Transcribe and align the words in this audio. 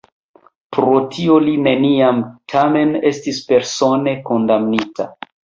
Pro 0.77 0.93
tio 1.11 1.35
li 1.43 1.53
neniam 1.67 2.23
tamen 2.55 2.97
estis 3.11 3.43
persone 3.53 4.17
kondamnita. 4.33 5.09